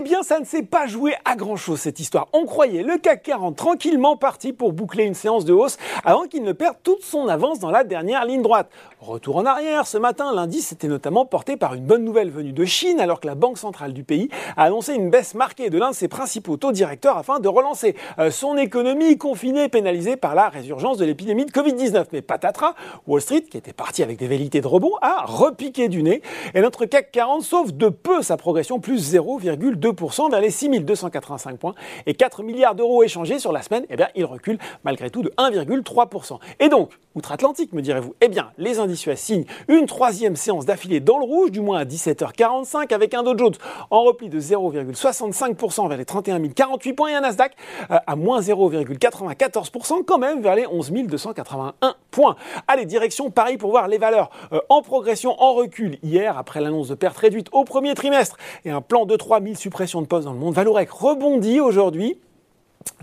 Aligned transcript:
Eh 0.00 0.02
bien, 0.02 0.22
ça 0.22 0.40
ne 0.40 0.46
s'est 0.46 0.62
pas 0.62 0.86
joué 0.86 1.12
à 1.26 1.36
grand 1.36 1.56
chose 1.56 1.78
cette 1.78 2.00
histoire. 2.00 2.28
On 2.32 2.46
croyait 2.46 2.82
le 2.82 2.96
CAC 2.96 3.22
40 3.22 3.54
tranquillement 3.54 4.16
parti 4.16 4.54
pour 4.54 4.72
boucler 4.72 5.04
une 5.04 5.12
séance 5.12 5.44
de 5.44 5.52
hausse 5.52 5.76
avant 6.06 6.24
qu'il 6.24 6.42
ne 6.42 6.52
perde 6.52 6.76
toute 6.82 7.02
son 7.02 7.28
avance 7.28 7.58
dans 7.58 7.70
la 7.70 7.84
dernière 7.84 8.24
ligne 8.24 8.40
droite. 8.40 8.70
Retour 9.02 9.36
en 9.36 9.44
arrière, 9.44 9.86
ce 9.86 9.98
matin, 9.98 10.34
l'indice 10.34 10.72
était 10.72 10.88
notamment 10.88 11.26
porté 11.26 11.58
par 11.58 11.74
une 11.74 11.84
bonne 11.84 12.02
nouvelle 12.02 12.30
venue 12.30 12.52
de 12.52 12.64
Chine 12.64 12.98
alors 12.98 13.20
que 13.20 13.26
la 13.26 13.34
Banque 13.34 13.58
centrale 13.58 13.92
du 13.92 14.02
pays 14.02 14.30
a 14.56 14.64
annoncé 14.64 14.94
une 14.94 15.10
baisse 15.10 15.34
marquée 15.34 15.68
de 15.68 15.78
l'un 15.78 15.90
de 15.90 15.94
ses 15.94 16.08
principaux 16.08 16.56
taux 16.56 16.72
directeurs 16.72 17.18
afin 17.18 17.38
de 17.38 17.48
relancer 17.48 17.94
euh, 18.18 18.30
son 18.30 18.56
économie 18.56 19.18
confinée 19.18 19.68
pénalisée 19.68 20.16
par 20.16 20.34
la 20.34 20.48
résurgence 20.48 20.96
de 20.96 21.04
l'épidémie 21.04 21.44
de 21.44 21.50
Covid-19. 21.50 22.06
Mais 22.12 22.22
patatras, 22.22 22.74
Wall 23.06 23.20
Street, 23.20 23.42
qui 23.42 23.58
était 23.58 23.74
parti 23.74 24.02
avec 24.02 24.18
des 24.18 24.28
velléités 24.28 24.62
de 24.62 24.66
rebond, 24.66 24.92
a 25.02 25.26
repiqué 25.26 25.88
du 25.88 26.02
nez 26.02 26.22
et 26.54 26.62
notre 26.62 26.86
CAC 26.86 27.10
40 27.12 27.42
sauve 27.42 27.76
de 27.76 27.90
peu 27.90 28.22
sa 28.22 28.38
progression 28.38 28.80
plus 28.80 29.14
0,2% 29.14 29.89
vers 30.30 30.40
les 30.40 30.50
6285 30.50 31.58
points 31.58 31.74
et 32.06 32.14
4 32.14 32.42
milliards 32.42 32.74
d'euros 32.74 33.02
échangés 33.02 33.38
sur 33.38 33.52
la 33.52 33.62
semaine, 33.62 33.84
eh 33.90 33.96
bien, 33.96 34.08
il 34.14 34.24
recule 34.24 34.58
malgré 34.84 35.10
tout 35.10 35.22
de 35.22 35.30
1,3%. 35.38 36.38
Et 36.58 36.68
donc, 36.68 36.90
outre-Atlantique, 37.14 37.72
me 37.72 37.82
direz-vous, 37.82 38.14
eh 38.20 38.28
bien, 38.28 38.52
les 38.58 38.78
indices 38.78 39.06
US 39.06 39.18
signent 39.18 39.44
une 39.68 39.86
troisième 39.86 40.36
séance 40.36 40.66
d'affilée 40.66 41.00
dans 41.00 41.18
le 41.18 41.24
rouge, 41.24 41.50
du 41.50 41.60
moins 41.60 41.80
à 41.80 41.84
17h45, 41.84 42.92
avec 42.94 43.14
un 43.14 43.22
Dow 43.22 43.36
Jones 43.36 43.54
en 43.90 44.02
repli 44.02 44.28
de 44.28 44.40
0,65% 44.40 45.88
vers 45.88 45.98
les 45.98 46.04
31 46.04 46.40
048 46.48 46.92
points 46.92 47.08
et 47.10 47.14
un 47.14 47.20
Nasdaq 47.20 47.52
euh, 47.90 47.98
à 48.06 48.16
moins 48.16 48.40
0,94% 48.40 50.04
quand 50.04 50.18
même 50.18 50.40
vers 50.40 50.54
les 50.54 50.66
11 50.66 50.90
281 50.90 51.94
points. 52.10 52.36
Allez, 52.68 52.86
direction 52.86 53.30
Paris 53.30 53.56
pour 53.56 53.70
voir 53.70 53.88
les 53.88 53.98
valeurs 53.98 54.30
euh, 54.52 54.60
en 54.68 54.82
progression, 54.82 55.40
en 55.40 55.54
recul 55.54 55.98
hier 56.02 56.38
après 56.38 56.60
l'annonce 56.60 56.88
de 56.88 56.94
pertes 56.94 57.18
réduites 57.18 57.48
au 57.52 57.64
premier 57.64 57.94
trimestre 57.94 58.36
et 58.64 58.70
un 58.70 58.80
plan 58.80 59.06
de 59.06 59.16
3000 59.16 59.56
suppressions 59.56 59.79
de 59.86 60.06
postes 60.06 60.24
dans 60.24 60.32
le 60.32 60.38
monde. 60.38 60.54
Valorec 60.54 60.90
rebondit 60.90 61.60
aujourd'hui. 61.60 62.18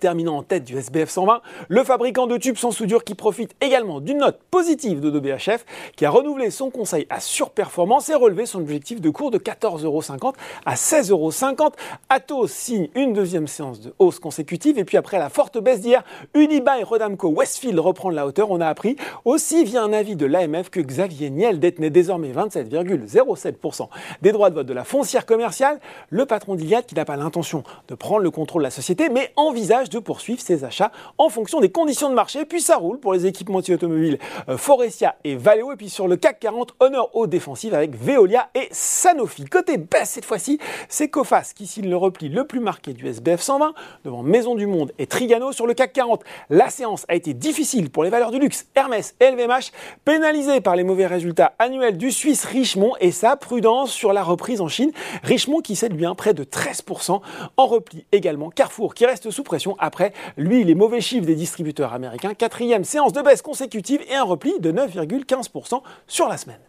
Terminant 0.00 0.38
en 0.38 0.42
tête 0.42 0.64
du 0.64 0.76
SBF 0.76 1.08
120, 1.08 1.40
le 1.68 1.84
fabricant 1.84 2.26
de 2.26 2.36
tubes 2.36 2.56
sans 2.56 2.72
soudure 2.72 3.04
qui 3.04 3.14
profite 3.14 3.54
également 3.60 4.00
d'une 4.00 4.18
note 4.18 4.40
positive 4.50 5.00
de 5.00 5.20
BHF 5.20 5.64
qui 5.96 6.04
a 6.04 6.10
renouvelé 6.10 6.50
son 6.50 6.70
conseil 6.70 7.06
à 7.10 7.20
surperformance 7.20 8.08
et 8.08 8.14
relevé 8.14 8.44
son 8.44 8.60
objectif 8.60 9.00
de 9.00 9.08
cours 9.10 9.30
de 9.30 9.38
14,50€ 9.38 10.34
à 10.66 10.74
16,50€. 10.74 11.72
Atos 12.08 12.48
signe 12.48 12.88
une 12.96 13.12
deuxième 13.12 13.46
séance 13.46 13.80
de 13.80 13.94
hausse 13.98 14.18
consécutive 14.18 14.78
et 14.78 14.84
puis 14.84 14.96
après 14.96 15.18
la 15.18 15.28
forte 15.28 15.58
baisse 15.58 15.80
d'hier, 15.80 16.02
Unibail 16.34 16.82
Rodamco 16.82 17.28
Westfield 17.28 17.78
reprend 17.78 18.10
la 18.10 18.26
hauteur. 18.26 18.50
On 18.50 18.60
a 18.60 18.66
appris 18.66 18.96
aussi 19.24 19.64
via 19.64 19.82
un 19.82 19.92
avis 19.92 20.16
de 20.16 20.26
l'AMF 20.26 20.70
que 20.70 20.80
Xavier 20.80 21.30
Niel 21.30 21.60
détenait 21.60 21.90
désormais 21.90 22.32
27,07% 22.32 23.88
des 24.22 24.32
droits 24.32 24.50
de 24.50 24.56
vote 24.56 24.66
de 24.66 24.74
la 24.74 24.84
foncière 24.84 25.24
commerciale. 25.24 25.78
Le 26.10 26.26
patron 26.26 26.56
d'Iliad 26.56 26.84
qui 26.84 26.96
n'a 26.96 27.04
pas 27.04 27.16
l'intention 27.16 27.62
de 27.88 27.94
prendre 27.94 28.22
le 28.22 28.30
contrôle 28.30 28.62
de 28.62 28.66
la 28.66 28.70
société 28.70 29.08
mais 29.08 29.32
envisage 29.36 29.83
de 29.90 29.98
poursuivre 29.98 30.40
ses 30.40 30.64
achats 30.64 30.92
en 31.18 31.28
fonction 31.28 31.60
des 31.60 31.70
conditions 31.70 32.10
de 32.10 32.14
marché. 32.14 32.44
Puis 32.44 32.60
ça 32.60 32.76
roule 32.76 32.98
pour 32.98 33.12
les 33.12 33.26
équipementiers 33.26 33.74
automobiles 33.74 34.18
euh, 34.48 34.56
Forestia 34.56 35.16
et 35.24 35.36
Valeo. 35.36 35.72
Et 35.72 35.76
puis 35.76 35.90
sur 35.90 36.08
le 36.08 36.16
CAC 36.16 36.40
40, 36.40 36.74
honneur 36.80 37.14
aux 37.16 37.26
défensives 37.26 37.74
avec 37.74 37.96
Veolia 37.96 38.48
et 38.54 38.68
Sanofi. 38.70 39.44
Côté 39.44 39.78
baisse 39.78 40.10
cette 40.10 40.24
fois-ci, 40.24 40.58
c'est 40.88 41.08
Cofas 41.08 41.52
qui 41.54 41.66
signe 41.66 41.88
le 41.88 41.96
repli 41.96 42.28
le 42.28 42.46
plus 42.46 42.60
marqué 42.60 42.92
du 42.92 43.06
SBF 43.06 43.40
120 43.40 43.74
devant 44.04 44.22
Maison 44.22 44.54
du 44.54 44.66
Monde 44.66 44.92
et 44.98 45.06
Trigano 45.06 45.52
sur 45.52 45.66
le 45.66 45.74
CAC 45.74 45.92
40. 45.92 46.22
La 46.50 46.70
séance 46.70 47.04
a 47.08 47.14
été 47.14 47.34
difficile 47.34 47.90
pour 47.90 48.04
les 48.04 48.10
valeurs 48.10 48.30
du 48.30 48.38
luxe, 48.38 48.66
Hermès 48.74 49.14
et 49.20 49.30
LVMH, 49.30 49.72
pénalisées 50.04 50.60
par 50.60 50.76
les 50.76 50.84
mauvais 50.84 51.06
résultats 51.06 51.54
annuels 51.58 51.98
du 51.98 52.10
Suisse 52.10 52.44
Richemont 52.44 52.94
et 53.00 53.12
sa 53.12 53.36
prudence 53.36 53.90
sur 53.90 54.12
la 54.12 54.22
reprise 54.22 54.60
en 54.60 54.68
Chine. 54.68 54.92
Richemont 55.22 55.60
qui 55.60 55.76
cède 55.76 55.94
bien 55.94 56.14
près 56.14 56.34
de 56.34 56.44
13% 56.44 57.20
en 57.56 57.66
repli 57.66 58.04
également. 58.12 58.50
Carrefour 58.50 58.94
qui 58.94 59.06
reste 59.06 59.30
sous 59.30 59.42
pression 59.42 59.73
après, 59.78 60.12
lui, 60.36 60.64
les 60.64 60.74
mauvais 60.74 61.00
chiffres 61.00 61.26
des 61.26 61.34
distributeurs 61.34 61.92
américains. 61.92 62.34
Quatrième 62.34 62.84
séance 62.84 63.12
de 63.12 63.22
baisse 63.22 63.42
consécutive 63.42 64.00
et 64.08 64.14
un 64.14 64.24
repli 64.24 64.52
de 64.60 64.72
9,15% 64.72 65.82
sur 66.06 66.28
la 66.28 66.36
semaine. 66.36 66.60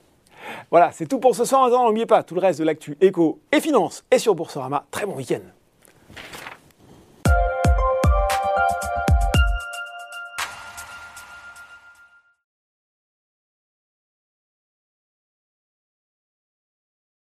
Voilà, 0.71 0.91
c'est 0.91 1.07
tout 1.07 1.19
pour 1.19 1.35
ce 1.35 1.45
soir. 1.45 1.69
N'oubliez 1.69 2.05
pas, 2.05 2.23
tout 2.23 2.35
le 2.35 2.41
reste 2.41 2.59
de 2.59 2.65
l'actu 2.65 2.97
éco 3.01 3.39
et 3.51 3.59
finance 3.59 4.03
est 4.11 4.19
sur 4.19 4.35
Boursorama. 4.35 4.85
Très 4.91 5.05
bon 5.05 5.15
week-end. 5.15 5.41